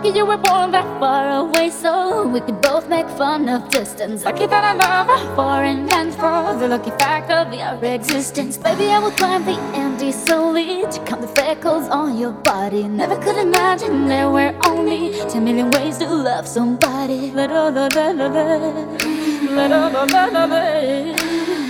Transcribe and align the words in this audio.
Lucky 0.00 0.16
you 0.16 0.24
were 0.24 0.38
born 0.38 0.70
that 0.70 0.86
far 0.98 1.28
away 1.40 1.68
so 1.68 2.26
we 2.26 2.40
could 2.40 2.62
both 2.62 2.88
make 2.88 3.06
fun 3.06 3.46
of 3.50 3.68
distance. 3.68 4.24
Lucky 4.24 4.46
that 4.46 4.64
I 4.64 4.72
love 4.72 5.10
a 5.10 5.36
foreign 5.36 5.86
land 5.88 6.14
for 6.14 6.58
the 6.58 6.68
lucky 6.68 6.88
fact 6.92 7.30
of 7.30 7.52
your 7.52 7.78
existence. 7.84 8.56
Baby, 8.56 8.86
I 8.86 8.98
will 8.98 9.10
climb 9.10 9.44
the 9.44 9.58
Andes 9.76 10.16
solely 10.24 10.86
to 10.90 11.04
count 11.04 11.20
the 11.20 11.28
freckles 11.28 11.86
on 11.90 12.16
your 12.16 12.32
body. 12.32 12.88
Never 12.88 13.16
could 13.16 13.36
imagine 13.36 14.08
there 14.08 14.30
were 14.30 14.54
only 14.64 15.12
10 15.28 15.44
million 15.44 15.70
ways 15.72 15.98
to 15.98 16.08
love 16.08 16.48
somebody. 16.48 17.30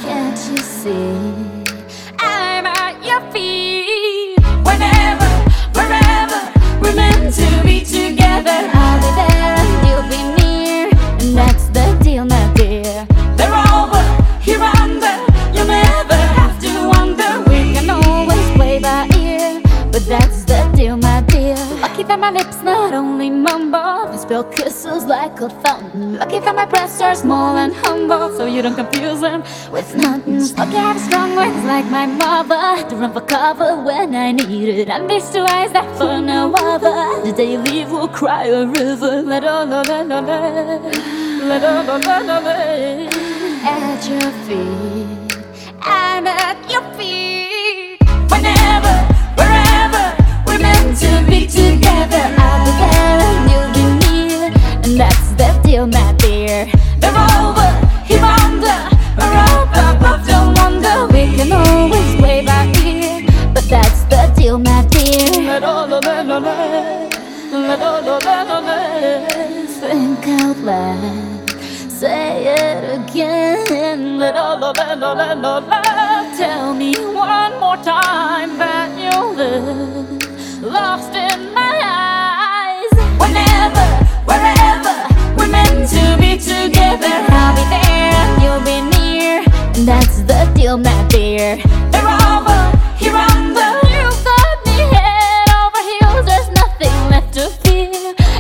Can't 0.07 0.39
you 0.53 0.57
see? 0.59 1.60
My 22.21 22.31
lips 22.31 22.63
not 22.63 22.93
only 22.93 23.31
mumble, 23.31 24.07
they 24.11 24.19
spill 24.19 24.45
kisses 24.45 25.05
like 25.05 25.41
a 25.41 25.49
fountain. 25.49 26.19
Lucky 26.19 26.39
that 26.39 26.55
my 26.55 26.67
breasts 26.67 27.01
are 27.01 27.15
small 27.15 27.57
and 27.57 27.73
humble, 27.75 28.29
so 28.37 28.47
you 28.47 28.61
don't 28.61 28.75
confuse 28.75 29.21
them 29.21 29.43
with 29.73 29.97
mountains. 29.97 30.53
Lucky 30.59 30.77
I 30.77 30.93
have 30.93 31.01
strong 31.01 31.35
words 31.35 31.65
like 31.65 31.87
my 31.87 32.07
mother 32.07 32.89
to 32.89 32.97
run 32.97 33.13
for 33.13 33.23
cover 33.23 33.83
when 33.83 34.15
I 34.15 34.33
need 34.33 34.69
it. 34.69 34.89
And 34.89 35.09
these 35.09 35.31
two 35.31 35.41
eyes 35.41 35.73
that 35.73 35.89
for 35.97 36.21
no 36.21 36.53
other. 36.55 37.23
The 37.25 37.33
day 37.33 37.53
you 37.53 37.59
leave 37.59 37.91
will 37.91 38.09
cry 38.09 38.45
a 38.45 38.67
river. 38.67 39.23
Let 39.23 39.45
all 39.45 39.65
let 39.65 39.89
all 39.89 40.05
let 40.05 41.65
all 41.65 41.99
let 41.99 42.29
all 42.29 42.47
at 43.63 44.09
your 44.09 44.31
feet. 44.45 45.30
The 55.71 55.77
deal, 55.77 55.87
my 55.87 56.13
dear. 56.15 56.67
They're 56.99 57.11
over, 57.11 57.71
here 58.05 58.25
under, 58.25 58.81
or 59.19 59.33
up 59.47 59.71
above. 59.71 60.27
Don't 60.27 60.55
wonder, 60.59 61.07
we 61.13 61.37
can 61.37 61.53
always 61.53 62.17
play 62.17 62.45
by 62.45 62.67
ear, 62.85 63.27
but 63.55 63.65
that's 63.65 64.03
the 64.05 64.33
deal, 64.37 64.59
my 64.59 64.85
dear. 64.87 65.01
Think 69.81 70.29
out 70.29 70.59
loud. 70.59 71.51
Say 71.89 72.45
it 72.47 73.01
again. 73.01 74.19
Let 74.19 74.37
all 74.37 74.61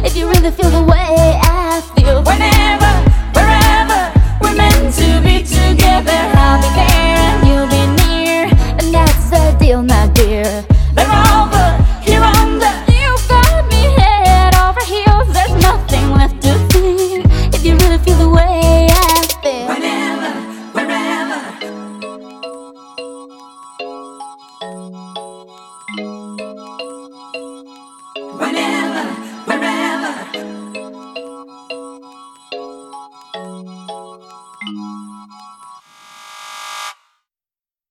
If 0.02 0.16
you 0.16 0.28
really 0.30 0.50
feel 0.50 0.70
the 0.70 0.82
way 0.82 1.38
I 1.42 1.69